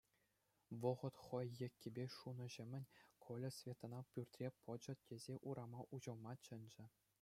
[0.85, 2.83] Вӑхӑт хӑй еккипе шунӑҫемӗн
[3.27, 6.85] Коля Светӑна пӳртре пӑчӑ тесе урама уҫӑлма чӗнчӗ.